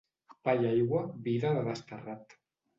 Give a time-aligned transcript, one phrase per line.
[0.47, 2.39] Pa i aigua, vida de desterrat.